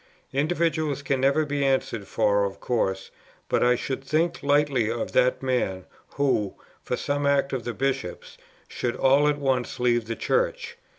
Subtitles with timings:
[0.33, 3.11] Individuals can never be answered for of course;
[3.47, 5.85] but I should think lightly of that man,
[6.15, 10.75] who, for some act of the Bishops, should all at once leave the Church.